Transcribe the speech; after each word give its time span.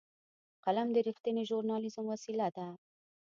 قلم 0.65 0.87
د 0.93 0.97
رښتینې 1.07 1.43
ژورنالېزم 1.49 2.05
وسیله 2.13 2.47
ده 2.57 2.67